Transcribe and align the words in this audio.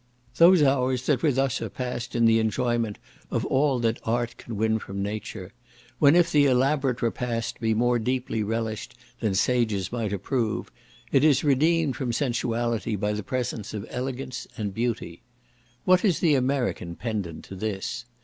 Those 0.37 0.63
hours 0.63 1.05
that 1.05 1.21
with 1.21 1.37
us 1.37 1.61
are 1.61 1.69
passed 1.69 2.15
in 2.15 2.25
the 2.25 2.39
enjoyment 2.39 2.97
of 3.29 3.45
all 3.45 3.77
that 3.81 3.99
art 4.03 4.35
can 4.37 4.57
win 4.57 4.79
from 4.79 5.03
nature; 5.03 5.51
when, 5.99 6.15
if 6.15 6.31
the 6.31 6.47
elaborate 6.47 7.03
repast 7.03 7.59
be 7.59 7.75
more 7.75 7.99
deeply 7.99 8.41
relished 8.41 8.95
than 9.19 9.35
sages 9.35 9.91
might 9.91 10.11
approve, 10.11 10.71
it 11.11 11.23
is 11.23 11.43
redeemed 11.43 11.95
from 11.97 12.13
sensuality 12.13 12.95
by 12.95 13.13
the 13.13 13.21
presence 13.21 13.75
of 13.75 13.85
elegance 13.91 14.47
and 14.57 14.73
beauty. 14.73 15.21
What 15.85 16.03
is 16.03 16.17
the 16.19 16.33
American 16.33 16.95
pendant 16.95 17.45
to 17.45 17.55
this? 17.55 18.05